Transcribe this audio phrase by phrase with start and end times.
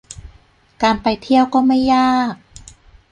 [0.83, 2.33] การไปเที่ยวก็ไม่ยาก